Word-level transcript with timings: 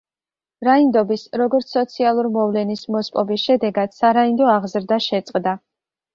რაინდობის, 0.67 1.25
როგორც 1.41 1.73
სოციალურ 1.75 2.29
მოვლენის, 2.39 2.83
მოსპობის 2.97 3.45
შედეგად 3.51 3.95
სარაინდო 4.01 4.51
აღზრდა 4.57 5.01
შეწყდა. 5.11 5.57